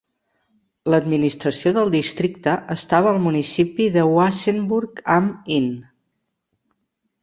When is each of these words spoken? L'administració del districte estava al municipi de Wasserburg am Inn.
L'administració 0.93 1.73
del 1.75 1.91
districte 1.97 2.57
estava 2.77 3.13
al 3.13 3.23
municipi 3.29 3.89
de 4.01 4.09
Wasserburg 4.17 5.07
am 5.21 5.33
Inn. 5.63 5.75